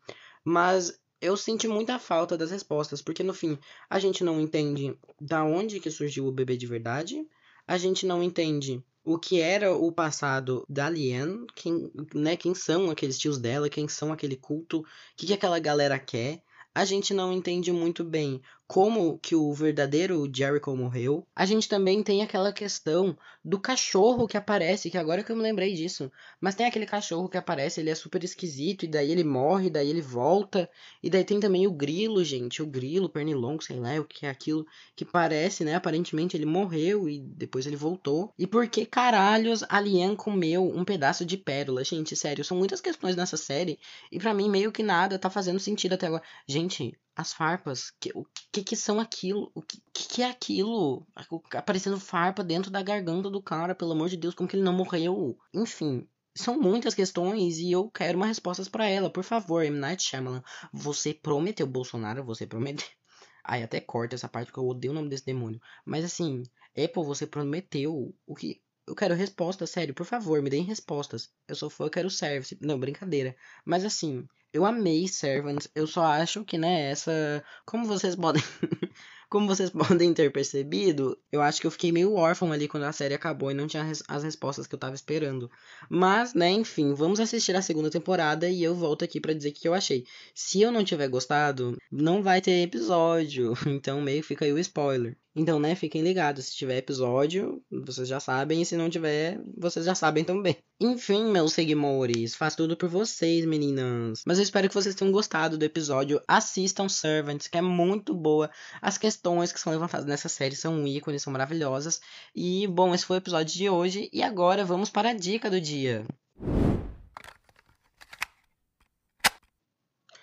Mas 0.43 0.97
eu 1.19 1.35
senti 1.35 1.67
muita 1.67 1.99
falta 1.99 2.37
das 2.37 2.51
respostas, 2.51 3.01
porque 3.01 3.23
no 3.23 3.33
fim 3.33 3.57
a 3.89 3.99
gente 3.99 4.23
não 4.23 4.39
entende 4.39 4.97
da 5.19 5.43
onde 5.43 5.79
que 5.79 5.91
surgiu 5.91 6.27
o 6.27 6.31
bebê 6.31 6.55
de 6.55 6.67
verdade, 6.67 7.27
a 7.67 7.77
gente 7.77 8.05
não 8.05 8.21
entende 8.21 8.83
o 9.03 9.19
que 9.19 9.39
era 9.39 9.75
o 9.75 9.91
passado 9.91 10.65
da 10.67 10.89
Liane, 10.89 11.45
quem, 11.55 11.91
né, 12.13 12.35
quem 12.35 12.55
são 12.55 12.89
aqueles 12.89 13.19
tios 13.19 13.37
dela, 13.37 13.69
quem 13.69 13.87
são 13.87 14.11
aquele 14.11 14.35
culto, 14.35 14.79
o 14.79 14.85
que, 15.15 15.27
que 15.27 15.33
aquela 15.33 15.59
galera 15.59 15.99
quer. 15.99 16.41
A 16.73 16.83
gente 16.83 17.13
não 17.13 17.31
entende 17.31 17.71
muito 17.71 18.03
bem 18.03 18.41
como 18.67 19.19
que 19.19 19.35
o 19.35 19.53
verdadeiro 19.53 20.29
Jericho 20.33 20.75
morreu. 20.75 21.25
A 21.35 21.45
gente 21.45 21.69
também 21.69 22.01
tem 22.01 22.23
aquela 22.23 22.51
questão 22.51 23.15
do 23.43 23.59
cachorro 23.59 24.27
que 24.27 24.37
aparece, 24.37 24.89
que 24.89 24.97
agora 24.97 25.23
que 25.23 25.31
eu 25.31 25.35
me 25.35 25.43
lembrei 25.43 25.73
disso. 25.75 26.11
Mas 26.41 26.55
tem 26.55 26.65
aquele 26.65 26.85
cachorro 26.85 27.29
que 27.29 27.37
aparece, 27.37 27.79
ele 27.79 27.91
é 27.91 27.95
super 27.95 28.23
esquisito, 28.23 28.83
e 28.83 28.87
daí 28.87 29.11
ele 29.11 29.23
morre, 29.23 29.69
daí 29.69 29.89
ele 29.89 30.01
volta. 30.01 30.69
E 31.01 31.09
daí 31.09 31.23
tem 31.23 31.39
também 31.39 31.67
o 31.67 31.71
grilo, 31.71 32.23
gente. 32.23 32.63
O 32.63 32.65
grilo, 32.65 33.09
pernilongo, 33.09 33.63
sei 33.63 33.79
lá, 33.79 33.99
o 33.99 34.05
que 34.05 34.25
é 34.25 34.29
aquilo 34.29 34.65
que 34.95 35.05
parece, 35.05 35.63
né? 35.63 35.75
Aparentemente 35.75 36.35
ele 36.35 36.45
morreu 36.45 37.07
e 37.07 37.19
depois 37.19 37.67
ele 37.67 37.75
voltou. 37.75 38.33
E 38.37 38.47
por 38.47 38.67
que 38.67 38.85
caralhos 38.85 39.63
a 39.69 39.79
Lian 39.79 40.15
comeu 40.15 40.63
um 40.63 40.83
pedaço 40.83 41.23
de 41.25 41.37
pérola? 41.37 41.83
Gente, 41.83 42.15
sério, 42.15 42.43
são 42.43 42.57
muitas 42.57 42.81
questões 42.81 43.15
nessa 43.15 43.37
série. 43.37 43.79
E 44.11 44.17
para 44.17 44.33
mim, 44.33 44.49
meio 44.49 44.71
que 44.71 44.81
nada 44.81 45.19
tá 45.19 45.29
fazendo 45.29 45.59
sentido 45.59 45.93
até 45.93 46.07
agora. 46.07 46.23
Gente, 46.47 46.97
as 47.15 47.31
farpas, 47.33 47.91
que, 47.99 48.11
o 48.13 48.25
que 48.51 48.63
que 48.63 48.75
são 48.75 48.99
aquilo? 48.99 49.51
O 49.55 49.61
que, 49.61 49.81
que 49.93 50.21
é 50.21 50.29
aquilo? 50.29 51.07
Aparecendo 51.53 51.99
farpa 51.99 52.43
dentro 52.43 52.69
da 52.69 52.81
garganta 52.81 53.29
do 53.29 53.41
cara, 53.41 53.73
pelo 53.73 53.93
amor 53.93 54.09
de 54.09 54.17
Deus, 54.17 54.35
como 54.35 54.49
que 54.49 54.55
ele 54.55 54.63
não 54.63 54.73
morreu? 54.73 55.37
Enfim, 55.53 56.07
são 56.35 56.59
muitas 56.59 56.93
questões 56.93 57.57
e 57.57 57.71
eu 57.71 57.89
quero 57.89 58.17
uma 58.17 58.27
respostas 58.27 58.67
para 58.67 58.85
ela. 58.87 59.09
Por 59.09 59.23
favor, 59.23 59.63
M. 59.63 59.77
Night 59.77 60.03
Shyamalan, 60.03 60.43
você 60.73 61.13
prometeu 61.13 61.65
Bolsonaro, 61.65 62.23
você 62.23 62.45
prometeu. 62.45 62.85
Ai, 63.43 63.63
até 63.63 63.79
corta 63.79 64.15
essa 64.15 64.27
parte 64.27 64.47
porque 64.47 64.59
eu 64.59 64.67
odeio 64.67 64.91
o 64.91 64.95
nome 64.95 65.07
desse 65.07 65.25
demônio. 65.25 65.61
Mas 65.85 66.03
assim, 66.03 66.43
Apple, 66.71 67.03
você 67.03 67.25
prometeu 67.25 68.13
o 68.25 68.35
que 68.35 68.61
eu 68.87 68.93
quero 68.93 69.15
respostas, 69.15 69.69
sério, 69.71 69.93
por 69.93 70.05
favor, 70.05 70.41
me 70.41 70.49
deem 70.49 70.63
respostas. 70.63 71.31
Eu 71.47 71.55
sou 71.55 71.69
fã, 71.69 71.85
eu 71.85 71.89
quero 71.89 72.09
service. 72.09 72.57
Não, 72.61 72.79
brincadeira. 72.79 73.35
Mas 73.63 73.83
assim, 73.83 74.27
eu 74.55 74.65
amei 74.65 75.07
Servants. 75.07 75.67
Eu 75.75 75.85
só 75.87 76.03
acho 76.05 76.43
que, 76.45 76.57
né, 76.57 76.91
essa. 76.91 77.43
Como 77.65 77.85
vocês 77.85 78.15
podem. 78.15 78.41
Como 79.29 79.47
vocês 79.47 79.69
podem 79.71 80.13
ter 80.13 80.31
percebido, 80.31 81.17
eu 81.31 81.41
acho 81.41 81.61
que 81.61 81.67
eu 81.67 81.71
fiquei 81.71 81.91
meio 81.91 82.13
órfão 82.13 82.51
ali 82.51 82.67
quando 82.67 82.83
a 82.83 82.91
série 82.91 83.13
acabou 83.13 83.51
e 83.51 83.53
não 83.53 83.67
tinha 83.67 83.91
as 84.07 84.23
respostas 84.23 84.67
que 84.67 84.75
eu 84.75 84.79
tava 84.79 84.95
esperando. 84.95 85.49
Mas, 85.89 86.33
né, 86.33 86.51
enfim, 86.51 86.93
vamos 86.93 87.19
assistir 87.19 87.55
a 87.55 87.61
segunda 87.61 87.89
temporada 87.89 88.49
e 88.49 88.63
eu 88.63 88.75
volto 88.75 89.03
aqui 89.03 89.19
para 89.19 89.33
dizer 89.33 89.49
o 89.49 89.53
que 89.53 89.67
eu 89.67 89.73
achei. 89.73 90.05
Se 90.33 90.61
eu 90.61 90.71
não 90.71 90.83
tiver 90.83 91.07
gostado, 91.07 91.77
não 91.91 92.21
vai 92.23 92.41
ter 92.41 92.61
episódio. 92.63 93.53
Então 93.85 94.01
meio 94.01 94.23
fica 94.23 94.45
aí 94.45 94.53
o 94.53 94.59
spoiler. 94.59 95.17
Então, 95.35 95.59
né, 95.59 95.75
fiquem 95.75 96.01
ligados. 96.01 96.45
Se 96.45 96.55
tiver 96.55 96.77
episódio, 96.77 97.61
vocês 97.69 98.07
já 98.07 98.21
sabem. 98.21 98.61
E 98.61 98.65
se 98.65 98.77
não 98.77 98.89
tiver, 98.89 99.41
vocês 99.57 99.85
já 99.85 99.93
sabem 99.93 100.23
também. 100.23 100.55
Enfim, 100.79 101.25
meus 101.31 101.53
seguidores, 101.53 102.35
faz 102.35 102.55
tudo 102.55 102.77
por 102.77 102.87
vocês, 102.87 103.45
meninas. 103.45 104.23
Mas 104.25 104.37
eu 104.37 104.43
espero 104.43 104.69
que 104.69 104.73
vocês 104.73 104.95
tenham 104.95 105.11
gostado 105.11 105.57
do 105.57 105.65
episódio. 105.65 106.21
Assistam 106.27 106.87
Servants, 106.87 107.47
que 107.47 107.57
é 107.57 107.61
muito 107.61 108.13
boa. 108.13 108.49
As 108.81 108.97
questões 108.97 109.14
que 109.17 109.59
são 109.59 109.71
levantadas 109.71 110.05
nessa 110.05 110.29
série 110.29 110.55
são 110.55 110.85
ícones, 110.87 111.21
são 111.21 111.33
maravilhosas. 111.33 112.01
E, 112.35 112.67
bom, 112.67 112.93
esse 112.93 113.05
foi 113.05 113.17
o 113.17 113.19
episódio 113.19 113.53
de 113.53 113.69
hoje. 113.69 114.09
E 114.11 114.23
agora 114.23 114.65
vamos 114.65 114.89
para 114.89 115.09
a 115.09 115.13
dica 115.13 115.49
do 115.49 115.59
dia. 115.59 116.05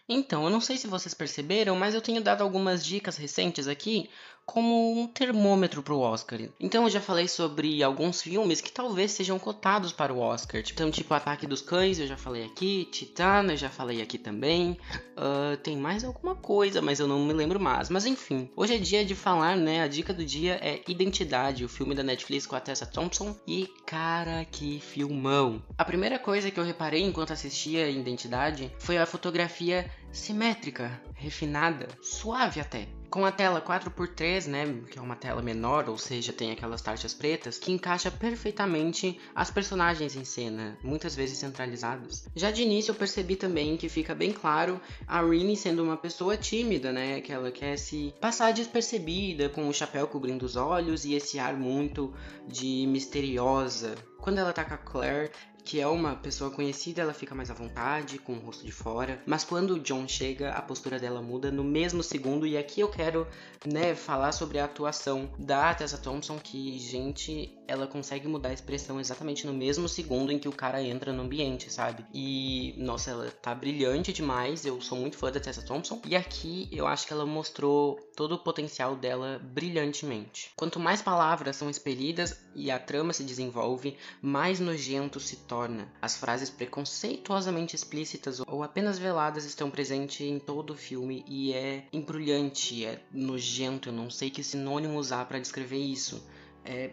Então, 0.08 0.44
eu 0.44 0.50
não 0.50 0.61
sei 0.61 0.76
se 0.76 0.87
vocês 0.87 1.14
perceberam, 1.14 1.75
mas 1.76 1.94
eu 1.94 2.02
tenho 2.02 2.22
dado 2.22 2.42
algumas 2.42 2.84
dicas 2.84 3.16
recentes 3.16 3.66
aqui 3.66 4.11
como 4.52 5.00
um 5.00 5.06
termômetro 5.06 5.82
para 5.82 5.94
o 5.94 6.00
Oscar. 6.00 6.38
Então 6.61 6.85
eu 6.85 6.90
já 6.90 7.00
falei 7.00 7.26
sobre 7.26 7.82
alguns 7.82 8.21
filmes 8.21 8.61
que 8.61 8.71
talvez 8.71 9.11
sejam 9.12 9.38
cotados 9.38 9.92
para 9.92 10.12
o 10.12 10.18
Oscar. 10.18 10.62
Então, 10.71 10.90
tipo 10.90 11.14
Ataque 11.14 11.47
dos 11.47 11.62
Cães, 11.62 11.99
eu 11.99 12.06
já 12.06 12.18
falei 12.18 12.44
aqui, 12.44 12.87
Titana, 12.92 13.54
eu 13.54 13.56
já 13.56 13.71
falei 13.71 14.02
aqui 14.02 14.18
também. 14.18 14.76
Uh, 15.16 15.56
tem 15.62 15.75
mais 15.75 16.04
alguma 16.04 16.35
coisa, 16.35 16.82
mas 16.82 17.00
eu 17.00 17.09
não 17.09 17.25
me 17.25 17.32
lembro 17.32 17.59
mais. 17.59 17.88
Mas 17.88 18.04
enfim, 18.04 18.50
hoje 18.54 18.75
é 18.75 18.78
dia 18.78 19.02
de 19.06 19.14
falar, 19.14 19.56
né? 19.56 19.82
A 19.82 19.88
dica 19.88 20.12
do 20.12 20.23
dia 20.23 20.61
é 20.61 20.82
Identidade, 20.87 21.64
o 21.64 21.68
filme 21.68 21.94
da 21.94 22.02
Netflix 22.02 22.44
com 22.44 22.54
a 22.54 22.61
Tessa 22.61 22.85
Thompson. 22.85 23.35
E 23.47 23.66
cara, 23.87 24.44
que 24.44 24.78
filmão! 24.80 25.62
A 25.78 25.85
primeira 25.85 26.18
coisa 26.18 26.50
que 26.50 26.61
eu 26.61 26.64
reparei 26.64 27.02
enquanto 27.02 27.32
assistia 27.32 27.88
Identidade 27.88 28.71
foi 28.78 28.99
a 28.99 29.06
fotografia 29.06 29.90
simétrica, 30.12 31.00
refinada, 31.14 31.88
suave 32.02 32.61
até 32.61 32.87
com 33.12 33.26
a 33.26 33.31
tela 33.31 33.61
4x3, 33.61 34.47
né, 34.47 34.75
que 34.90 34.99
é 34.99 35.02
uma 35.02 35.14
tela 35.14 35.42
menor, 35.42 35.87
ou 35.87 35.99
seja, 35.99 36.33
tem 36.33 36.50
aquelas 36.50 36.81
taxas 36.81 37.12
pretas, 37.12 37.59
que 37.59 37.71
encaixa 37.71 38.11
perfeitamente 38.11 39.21
as 39.35 39.50
personagens 39.50 40.16
em 40.16 40.25
cena, 40.25 40.78
muitas 40.83 41.14
vezes 41.14 41.37
centralizadas. 41.37 42.26
Já 42.35 42.50
de 42.50 42.62
início 42.62 42.90
eu 42.90 42.95
percebi 42.95 43.37
também 43.37 43.76
que 43.76 43.90
fica 43.90 44.14
bem 44.14 44.33
claro 44.33 44.81
a 45.07 45.21
Rini 45.21 45.54
sendo 45.54 45.85
uma 45.85 45.99
pessoa 45.99 46.38
tímida, 46.38 46.90
né, 46.90 47.21
que 47.21 47.31
ela 47.31 47.50
quer 47.50 47.76
se 47.76 48.14
passar 48.19 48.50
despercebida, 48.50 49.50
com 49.50 49.69
o 49.69 49.75
chapéu 49.75 50.09
cobrindo 50.09 50.47
os 50.47 50.57
olhos 50.57 51.04
e 51.04 51.12
esse 51.12 51.38
ar 51.38 51.54
muito 51.54 52.14
de 52.49 52.87
misteriosa. 52.87 53.95
Quando 54.23 54.38
ela 54.38 54.52
tá 54.54 54.64
com 54.64 54.75
a 54.75 54.78
Claire, 54.78 55.33
que 55.64 55.81
é 55.81 55.87
uma 55.87 56.14
pessoa 56.16 56.50
conhecida, 56.50 57.02
ela 57.02 57.14
fica 57.14 57.35
mais 57.35 57.50
à 57.50 57.54
vontade, 57.54 58.19
com 58.19 58.35
o 58.35 58.38
rosto 58.38 58.64
de 58.64 58.73
fora. 58.73 59.21
Mas 59.26 59.45
quando 59.45 59.75
o 59.75 59.78
John 59.78 60.07
chega, 60.09 60.50
a 60.50 60.62
postura 60.62 60.99
dela 60.99 61.23
muda 61.23 61.50
no 61.50 61.64
mesmo 61.64 62.02
segundo. 62.02 62.47
E 62.47 62.57
aqui 62.57 62.81
eu 62.81 62.88
quero, 62.88 63.26
né, 63.66 63.95
falar 63.95 64.33
sobre 64.33 64.59
a 64.59 64.64
atuação 64.64 65.31
da 65.38 65.75
Tessa 65.75 65.99
Thompson, 65.99 66.38
que, 66.38 66.78
gente, 66.78 67.57
ela 67.66 67.87
consegue 67.87 68.28
mudar 68.28 68.50
a 68.50 68.52
expressão 68.52 69.00
exatamente 69.00 69.47
no 69.47 69.52
mesmo 69.52 69.88
segundo 69.88 70.33
em 70.33 70.38
que 70.38 70.49
o 70.49 70.52
cara 70.52 70.83
entra 70.83 71.12
no 71.12 71.23
ambiente, 71.23 71.73
sabe? 71.73 72.04
E, 72.12 72.75
nossa, 72.76 73.11
ela 73.11 73.31
tá 73.31 73.54
brilhante 73.54 74.12
demais. 74.12 74.66
Eu 74.66 74.81
sou 74.81 74.99
muito 74.99 75.16
fã 75.16 75.31
da 75.31 75.40
Tessa 75.40 75.62
Thompson. 75.62 76.00
E 76.07 76.16
aqui 76.16 76.69
eu 76.73 76.87
acho 76.87 77.07
que 77.07 77.12
ela 77.12 77.26
mostrou 77.26 77.97
todo 78.16 78.35
o 78.35 78.38
potencial 78.38 78.97
dela 78.97 79.40
brilhantemente. 79.42 80.50
Quanto 80.57 80.81
mais 80.81 81.00
palavras 81.00 81.57
são 81.57 81.71
expelidas 81.71 82.45
e 82.54 82.71
a 82.71 82.78
trama 82.78 83.12
se 83.12 83.25
desenvolve, 83.25 83.97
mais 84.21 84.61
nojento 84.61 85.21
se 85.21 85.37
torna. 85.37 85.90
As 86.00 86.16
frases 86.16 86.50
preconceituosamente 86.50 87.75
explícitas 87.75 88.40
ou 88.47 88.62
apenas 88.62 88.99
veladas 88.99 89.45
estão 89.45 89.71
presentes 89.71 90.21
em 90.21 90.38
todo 90.38 90.71
o 90.71 90.76
filme 90.76 91.25
e 91.26 91.52
é 91.52 91.87
embrulhante, 91.92 92.85
é 92.85 93.02
nojento, 93.12 93.88
eu 93.88 93.92
não 93.92 94.11
sei 94.11 94.31
que 94.31 94.42
sinônimo 94.42 94.99
usar 94.99 95.25
para 95.26 95.38
descrever 95.38 95.78
isso. 95.78 96.26
É, 96.64 96.92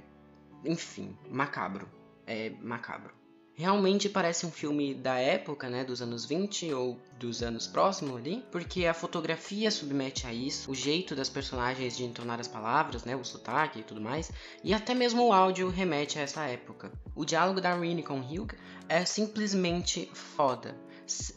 enfim, 0.66 1.18
macabro. 1.30 1.88
É 2.26 2.52
macabro 2.62 3.20
realmente 3.60 4.08
parece 4.08 4.46
um 4.46 4.52
filme 4.52 4.94
da 4.94 5.16
época, 5.16 5.70
né, 5.70 5.84
dos 5.84 6.02
anos 6.02 6.24
20 6.24 6.74
ou 6.74 6.98
dos 7.20 7.44
anos 7.44 7.68
próximos 7.68 8.16
ali, 8.16 8.42
porque 8.50 8.86
a 8.86 8.94
fotografia 8.94 9.70
submete 9.70 10.26
a 10.26 10.34
isso, 10.34 10.72
o 10.72 10.74
jeito 10.74 11.14
das 11.14 11.28
personagens 11.28 11.98
de 11.98 12.06
entonar 12.06 12.40
as 12.40 12.48
palavras, 12.48 13.04
né, 13.04 13.18
o 13.18 13.26
sotaque 13.26 13.80
e 13.80 13.84
tudo 13.84 14.00
mais, 14.00 14.32
e 14.64 14.74
até 14.74 14.96
mesmo 14.96 15.28
o 15.28 15.34
áudio 15.34 15.68
remete 15.68 16.18
a 16.18 16.22
essa 16.22 16.46
época. 16.46 16.90
O 17.14 17.26
diálogo 17.26 17.60
da 17.60 17.76
Rini 17.76 18.02
com 18.02 18.22
Hugh 18.22 18.48
é 18.88 19.04
simplesmente 19.04 20.10
foda. 20.14 20.74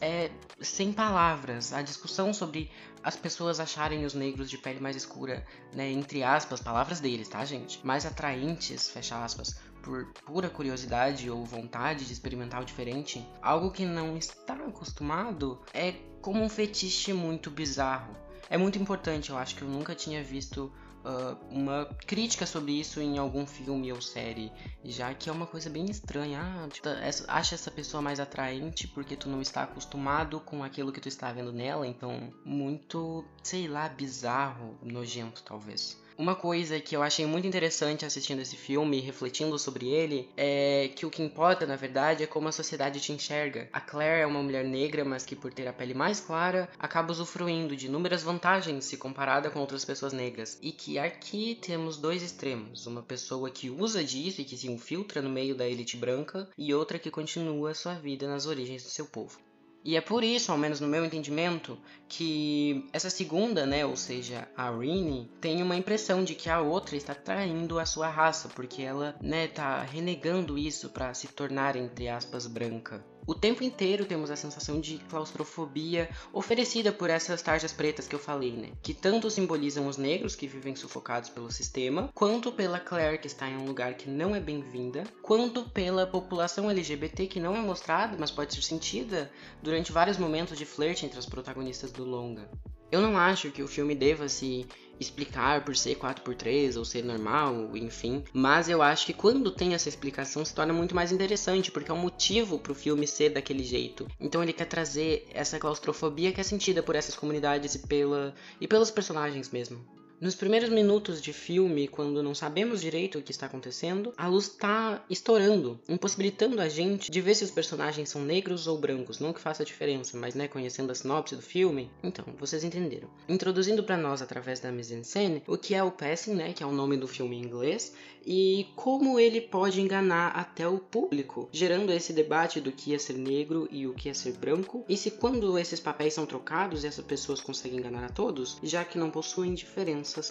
É 0.01 0.29
sem 0.61 0.93
palavras. 0.93 1.73
A 1.73 1.81
discussão 1.81 2.33
sobre 2.33 2.69
as 3.03 3.15
pessoas 3.15 3.59
acharem 3.59 4.05
os 4.05 4.13
negros 4.13 4.49
de 4.49 4.57
pele 4.57 4.79
mais 4.79 4.95
escura, 4.95 5.45
né, 5.73 5.91
entre 5.91 6.23
aspas, 6.23 6.61
palavras 6.61 6.99
deles, 6.99 7.27
tá, 7.27 7.43
gente? 7.43 7.85
Mais 7.85 8.05
atraentes, 8.05 8.89
fecha 8.89 9.23
aspas, 9.23 9.55
por 9.81 10.05
pura 10.25 10.49
curiosidade 10.49 11.29
ou 11.29 11.43
vontade 11.43 12.05
de 12.05 12.13
experimentar 12.13 12.61
o 12.61 12.65
diferente, 12.65 13.25
algo 13.41 13.71
que 13.71 13.85
não 13.85 14.15
está 14.15 14.53
acostumado 14.53 15.59
é 15.73 15.93
como 16.21 16.41
um 16.41 16.49
fetiche 16.49 17.11
muito 17.11 17.51
bizarro. 17.51 18.15
É 18.49 18.57
muito 18.57 18.79
importante, 18.79 19.29
eu 19.29 19.37
acho 19.37 19.55
que 19.55 19.63
eu 19.63 19.67
nunca 19.67 19.93
tinha 19.93 20.23
visto 20.23 20.71
uh, 21.03 21.37
uma 21.49 21.85
crítica 22.05 22.45
sobre 22.45 22.73
isso 22.73 22.99
em 22.99 23.17
algum 23.17 23.45
filme 23.45 23.91
ou 23.91 24.01
série, 24.01 24.51
já 24.83 25.13
que 25.13 25.29
é 25.29 25.31
uma 25.31 25.45
coisa 25.45 25.69
bem 25.69 25.85
estranha. 25.85 26.41
Ah, 26.41 26.67
tipo, 26.69 26.87
acha 27.27 27.55
essa 27.55 27.71
pessoa 27.71 28.01
mais 28.01 28.19
atraente 28.19 28.87
porque 28.87 29.15
tu 29.15 29.29
não 29.29 29.41
está 29.41 29.63
acostumado 29.63 30.39
com 30.39 30.63
aquilo 30.63 30.91
que 30.91 31.01
tu 31.01 31.07
está 31.07 31.31
vendo 31.31 31.51
nela, 31.51 31.87
então 31.87 32.33
muito, 32.45 33.25
sei 33.43 33.67
lá, 33.67 33.87
bizarro, 33.89 34.77
nojento 34.81 35.43
talvez. 35.43 36.01
Uma 36.15 36.35
coisa 36.35 36.79
que 36.79 36.95
eu 36.95 37.01
achei 37.01 37.25
muito 37.25 37.47
interessante 37.47 38.05
assistindo 38.05 38.41
esse 38.41 38.55
filme 38.55 38.97
e 38.97 39.01
refletindo 39.01 39.57
sobre 39.57 39.87
ele 39.87 40.29
é 40.37 40.91
que 40.95 41.05
o 41.05 41.09
que 41.09 41.23
importa, 41.23 41.65
na 41.65 41.75
verdade, 41.75 42.23
é 42.23 42.27
como 42.27 42.47
a 42.47 42.51
sociedade 42.51 42.99
te 42.99 43.11
enxerga. 43.11 43.67
A 43.73 43.81
Claire 43.81 44.21
é 44.21 44.25
uma 44.27 44.43
mulher 44.43 44.63
negra, 44.63 45.03
mas 45.03 45.25
que 45.25 45.35
por 45.35 45.51
ter 45.51 45.67
a 45.67 45.73
pele 45.73 45.93
mais 45.93 46.19
clara, 46.19 46.69
acaba 46.77 47.11
usufruindo 47.11 47.75
de 47.75 47.87
inúmeras 47.87 48.21
vantagens 48.21 48.85
se 48.85 48.97
comparada 48.97 49.49
com 49.49 49.59
outras 49.59 49.83
pessoas 49.83 50.13
negras. 50.13 50.59
E 50.61 50.71
que 50.71 50.99
aqui 50.99 51.57
temos 51.59 51.97
dois 51.97 52.21
extremos: 52.21 52.85
uma 52.85 53.01
pessoa 53.01 53.49
que 53.49 53.71
usa 53.71 54.03
disso 54.03 54.41
e 54.41 54.45
que 54.45 54.57
se 54.57 54.69
infiltra 54.69 55.21
no 55.21 55.29
meio 55.29 55.55
da 55.55 55.67
elite 55.67 55.97
branca, 55.97 56.47
e 56.57 56.73
outra 56.73 56.99
que 56.99 57.09
continua 57.09 57.73
sua 57.73 57.95
vida 57.95 58.27
nas 58.27 58.45
origens 58.45 58.83
do 58.83 58.89
seu 58.89 59.05
povo. 59.07 59.39
E 59.85 59.97
é 59.97 60.01
por 60.01 60.23
isso, 60.23 60.51
ao 60.51 60.57
menos 60.57 60.79
no 60.79 60.87
meu 60.87 61.03
entendimento, 61.03 61.77
que 62.07 62.87
essa 62.93 63.09
segunda, 63.09 63.65
né, 63.65 63.85
ou 63.85 63.97
seja, 63.97 64.47
a 64.55 64.71
Rini, 64.71 65.29
tem 65.41 65.61
uma 65.61 65.75
impressão 65.75 66.23
de 66.23 66.35
que 66.35 66.49
a 66.49 66.61
outra 66.61 66.95
está 66.95 67.13
traindo 67.13 67.77
a 67.77 67.85
sua 67.85 68.07
raça, 68.07 68.47
porque 68.55 68.81
ela, 68.81 69.13
né, 69.21 69.47
tá 69.47 69.81
renegando 69.81 70.57
isso 70.57 70.89
para 70.89 71.13
se 71.13 71.27
tornar, 71.27 71.75
entre 71.75 72.07
aspas, 72.07 72.47
branca. 72.47 73.03
O 73.25 73.33
tempo 73.33 73.63
inteiro 73.63 74.05
temos 74.05 74.29
a 74.29 74.35
sensação 74.35 74.81
de 74.81 74.97
claustrofobia 75.09 76.09
oferecida 76.33 76.91
por 76.91 77.09
essas 77.09 77.41
tarjas 77.41 77.71
pretas 77.71 78.07
que 78.07 78.15
eu 78.15 78.19
falei, 78.19 78.51
né? 78.51 78.71
Que 78.81 78.93
tanto 78.93 79.29
simbolizam 79.29 79.87
os 79.87 79.97
negros 79.97 80.35
que 80.35 80.45
vivem 80.45 80.75
sufocados 80.75 81.29
pelo 81.29 81.51
sistema, 81.51 82.09
quanto 82.13 82.51
pela 82.51 82.79
Claire 82.79 83.17
que 83.17 83.27
está 83.27 83.49
em 83.49 83.55
um 83.55 83.65
lugar 83.65 83.93
que 83.93 84.09
não 84.09 84.35
é 84.35 84.39
bem-vinda, 84.39 85.05
quanto 85.21 85.69
pela 85.69 86.05
população 86.05 86.69
LGBT 86.69 87.27
que 87.27 87.39
não 87.39 87.55
é 87.55 87.61
mostrada, 87.61 88.17
mas 88.19 88.31
pode 88.31 88.53
ser 88.53 88.61
sentida 88.61 89.31
durante 89.61 89.91
vários 89.91 90.17
momentos 90.17 90.57
de 90.57 90.65
flerte 90.65 91.05
entre 91.05 91.17
as 91.17 91.25
protagonistas 91.25 91.91
do 91.91 92.03
longa. 92.03 92.49
Eu 92.93 93.01
não 93.01 93.17
acho 93.17 93.49
que 93.49 93.63
o 93.63 93.67
filme 93.67 93.95
deva 93.95 94.29
se 94.29 94.67
explicar 94.99 95.65
por 95.65 95.75
ser 95.75 95.95
4x3 95.95 96.77
ou 96.77 96.85
ser 96.85 97.03
normal, 97.03 97.75
enfim, 97.75 98.23
mas 98.31 98.69
eu 98.69 98.83
acho 98.83 99.07
que 99.07 99.13
quando 99.13 99.49
tem 99.49 99.73
essa 99.73 99.89
explicação 99.89 100.45
se 100.45 100.53
torna 100.53 100.71
muito 100.71 100.93
mais 100.93 101.11
interessante, 101.11 101.71
porque 101.71 101.89
é 101.89 101.93
um 101.93 101.97
motivo 101.97 102.59
pro 102.59 102.75
filme 102.75 103.07
ser 103.07 103.31
daquele 103.31 103.63
jeito. 103.63 104.07
Então 104.19 104.43
ele 104.43 104.53
quer 104.53 104.65
trazer 104.65 105.27
essa 105.33 105.57
claustrofobia 105.57 106.31
que 106.31 106.39
é 106.39 106.43
sentida 106.43 106.83
por 106.83 106.95
essas 106.95 107.15
comunidades 107.15 107.73
e 107.73 107.79
pela 107.79 108.35
e 108.61 108.67
pelos 108.67 108.91
personagens 108.91 109.49
mesmo. 109.49 109.83
Nos 110.23 110.35
primeiros 110.35 110.69
minutos 110.69 111.21
de 111.21 111.33
filme, 111.33 111.85
quando 111.85 112.23
não 112.23 112.33
sabemos 112.33 112.79
direito 112.79 113.19
o 113.19 113.21
que 113.21 113.33
está 113.33 113.45
acontecendo, 113.45 114.13
a 114.15 114.25
luz 114.25 114.45
está 114.45 115.03
estourando, 115.09 115.77
impossibilitando 115.89 116.61
a 116.61 116.69
gente 116.69 117.11
de 117.11 117.19
ver 117.19 117.35
se 117.35 117.43
os 117.43 117.51
personagens 117.51 118.07
são 118.07 118.21
negros 118.21 118.65
ou 118.65 118.77
brancos. 118.77 119.19
Não 119.19 119.33
que 119.33 119.41
faça 119.41 119.65
diferença, 119.65 120.17
mas 120.17 120.33
né, 120.33 120.47
conhecendo 120.47 120.93
a 120.93 120.95
sinopse 120.95 121.35
do 121.35 121.41
filme, 121.41 121.91
então, 122.01 122.23
vocês 122.39 122.63
entenderam. 122.63 123.09
Introduzindo 123.27 123.83
para 123.83 123.97
nós 123.97 124.21
através 124.21 124.61
da 124.61 124.71
mise-en-scène 124.71 125.43
o 125.45 125.57
que 125.57 125.75
é 125.75 125.83
o 125.83 125.91
passing, 125.91 126.35
né, 126.35 126.53
que 126.53 126.63
é 126.63 126.65
o 126.65 126.71
nome 126.71 126.95
do 126.95 127.05
filme 127.05 127.35
em 127.35 127.43
inglês, 127.43 127.93
e 128.25 128.67
como 128.77 129.19
ele 129.19 129.41
pode 129.41 129.81
enganar 129.81 130.29
até 130.29 130.65
o 130.65 130.77
público, 130.77 131.49
gerando 131.51 131.91
esse 131.91 132.13
debate 132.13 132.61
do 132.61 132.71
que 132.71 132.95
é 132.95 132.97
ser 132.97 133.17
negro 133.17 133.67
e 133.69 133.85
o 133.85 133.93
que 133.93 134.07
é 134.07 134.13
ser 134.13 134.37
branco, 134.37 134.85
e 134.87 134.95
se 134.95 135.11
quando 135.11 135.57
esses 135.57 135.81
papéis 135.81 136.13
são 136.13 136.25
trocados, 136.25 136.85
essas 136.85 137.03
pessoas 137.03 137.41
conseguem 137.41 137.79
enganar 137.79 138.05
a 138.05 138.09
todos, 138.09 138.57
já 138.63 138.85
que 138.85 138.97
não 138.97 139.11
possuem 139.11 139.53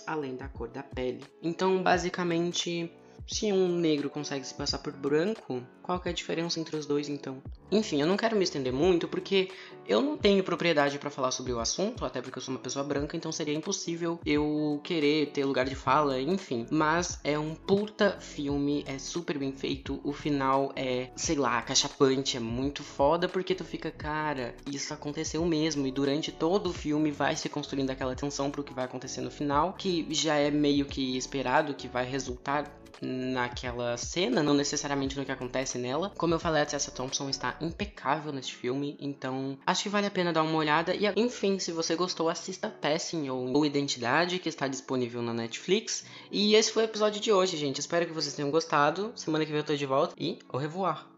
além 0.06 0.36
da 0.36 0.48
cor 0.48 0.68
da 0.68 0.82
pele. 0.82 1.24
Então, 1.42 1.82
basicamente, 1.82 2.90
se 3.26 3.52
um 3.52 3.68
negro 3.68 4.10
consegue 4.10 4.46
se 4.46 4.54
passar 4.54 4.78
por 4.78 4.92
branco, 4.92 5.62
qual 5.82 6.00
é 6.04 6.10
a 6.10 6.12
diferença 6.12 6.60
entre 6.60 6.76
os 6.76 6.86
dois 6.86 7.08
então? 7.08 7.42
Enfim, 7.70 8.00
eu 8.00 8.06
não 8.06 8.16
quero 8.16 8.36
me 8.36 8.44
estender 8.44 8.72
muito 8.72 9.08
porque 9.08 9.50
eu 9.86 10.00
não 10.00 10.16
tenho 10.16 10.44
propriedade 10.44 10.98
para 10.98 11.10
falar 11.10 11.30
sobre 11.30 11.52
o 11.52 11.58
assunto, 11.58 12.04
até 12.04 12.20
porque 12.20 12.38
eu 12.38 12.42
sou 12.42 12.54
uma 12.54 12.60
pessoa 12.60 12.84
branca, 12.84 13.16
então 13.16 13.32
seria 13.32 13.54
impossível 13.54 14.20
eu 14.24 14.80
querer 14.84 15.30
ter 15.32 15.44
lugar 15.44 15.64
de 15.64 15.74
fala, 15.74 16.20
enfim. 16.20 16.66
Mas 16.70 17.18
é 17.24 17.38
um 17.38 17.54
puta 17.54 18.18
filme, 18.20 18.84
é 18.86 18.98
super 18.98 19.38
bem 19.38 19.52
feito, 19.52 20.00
o 20.04 20.12
final 20.12 20.72
é, 20.76 21.10
sei 21.16 21.36
lá, 21.36 21.60
cachapante, 21.62 22.36
é 22.36 22.40
muito 22.40 22.82
foda 22.82 23.28
porque 23.28 23.54
tu 23.54 23.64
fica, 23.64 23.90
cara, 23.90 24.54
isso 24.70 24.92
aconteceu 24.92 25.44
mesmo 25.44 25.86
e 25.86 25.90
durante 25.90 26.30
todo 26.30 26.68
o 26.68 26.72
filme 26.72 27.10
vai 27.10 27.34
se 27.36 27.48
construindo 27.48 27.90
aquela 27.90 28.14
tensão 28.14 28.50
pro 28.50 28.62
que 28.62 28.74
vai 28.74 28.84
acontecer 28.84 29.20
no 29.20 29.30
final, 29.30 29.72
que 29.72 30.06
já 30.10 30.36
é 30.36 30.50
meio 30.50 30.84
que 30.84 31.16
esperado 31.16 31.74
que 31.74 31.88
vai 31.88 32.04
resultar 32.04 32.81
naquela 33.00 33.96
cena, 33.96 34.42
não 34.42 34.54
necessariamente 34.54 35.18
no 35.18 35.24
que 35.24 35.32
acontece 35.32 35.78
nela. 35.78 36.12
Como 36.16 36.34
eu 36.34 36.40
falei, 36.40 36.62
a 36.62 36.66
Tessa 36.66 36.90
Thompson 36.90 37.28
está 37.28 37.56
impecável 37.60 38.32
nesse 38.32 38.52
filme, 38.52 38.96
então 39.00 39.58
acho 39.66 39.84
que 39.84 39.88
vale 39.88 40.06
a 40.06 40.10
pena 40.10 40.32
dar 40.32 40.42
uma 40.42 40.58
olhada. 40.58 40.94
E 40.94 41.06
enfim, 41.16 41.58
se 41.58 41.72
você 41.72 41.94
gostou, 41.94 42.28
assista 42.28 42.68
Passing 42.68 43.28
ou, 43.28 43.52
ou 43.52 43.66
Identidade, 43.66 44.38
que 44.38 44.48
está 44.48 44.68
disponível 44.68 45.22
na 45.22 45.32
Netflix. 45.32 46.04
E 46.30 46.54
esse 46.54 46.72
foi 46.72 46.84
o 46.84 46.86
episódio 46.86 47.20
de 47.20 47.32
hoje, 47.32 47.56
gente. 47.56 47.80
Espero 47.80 48.06
que 48.06 48.12
vocês 48.12 48.34
tenham 48.34 48.50
gostado. 48.50 49.12
Semana 49.14 49.44
que 49.44 49.50
vem 49.50 49.60
eu 49.60 49.64
tô 49.64 49.74
de 49.74 49.86
volta 49.86 50.14
e 50.18 50.38
au 50.48 50.58
revoir! 50.58 51.11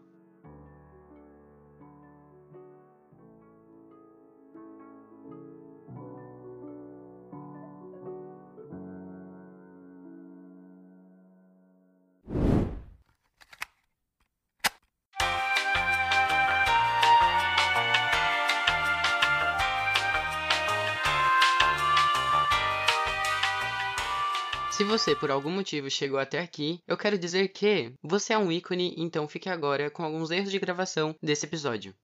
Se 24.75 24.83
você 24.83 25.15
por 25.15 25.31
algum 25.31 25.51
motivo 25.51 25.89
chegou 25.89 26.19
até 26.19 26.37
aqui, 26.37 26.81
eu 26.85 26.97
quero 26.97 27.17
dizer 27.17 27.47
que 27.47 27.93
você 28.03 28.33
é 28.33 28.37
um 28.37 28.51
ícone, 28.51 28.93
então 28.97 29.25
fique 29.25 29.47
agora 29.47 29.89
com 29.89 30.03
alguns 30.03 30.31
erros 30.31 30.51
de 30.51 30.59
gravação 30.59 31.15
desse 31.23 31.45
episódio. 31.45 31.95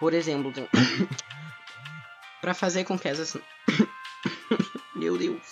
Por 0.00 0.14
exemplo, 0.14 0.50
para 2.40 2.54
fazer 2.54 2.84
com 2.84 2.98
que 2.98 3.08
essas 3.08 3.36
Meu 4.96 5.18
Deus. 5.18 5.46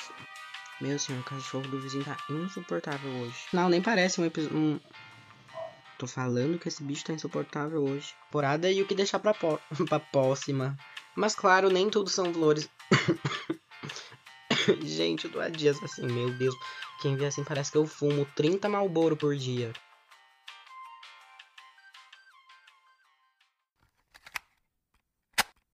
Meu 0.80 0.98
senhor, 0.98 1.20
o 1.20 1.24
cachorro 1.24 1.68
do 1.68 1.78
vizinho 1.78 2.02
tá 2.06 2.16
insuportável 2.30 3.10
hoje. 3.20 3.36
Não, 3.52 3.68
nem 3.68 3.82
parece 3.82 4.18
um 4.18 4.24
episódio. 4.24 4.56
Um... 4.56 4.80
Tô 5.98 6.06
falando 6.06 6.58
que 6.58 6.68
esse 6.68 6.82
bicho 6.82 7.04
tá 7.04 7.12
insuportável 7.12 7.84
hoje. 7.84 8.14
Porada 8.30 8.72
e 8.72 8.80
o 8.80 8.86
que 8.86 8.94
deixar 8.94 9.18
pra, 9.18 9.34
po... 9.34 9.60
pra 9.90 10.00
próxima. 10.00 10.74
Mas 11.14 11.34
claro, 11.34 11.68
nem 11.68 11.90
tudo 11.90 12.08
são 12.08 12.32
flores. 12.32 12.66
Gente, 14.82 15.24
eu 15.24 15.32
tô 15.32 15.40
há 15.40 15.48
dias 15.48 15.82
assim, 15.82 16.06
meu 16.06 16.30
Deus. 16.30 16.54
Quem 17.00 17.16
vê 17.16 17.26
assim 17.26 17.44
parece 17.44 17.72
que 17.72 17.78
eu 17.78 17.86
fumo 17.86 18.26
30 18.36 18.68
malboro 18.68 19.16
por 19.16 19.34
dia. 19.34 19.72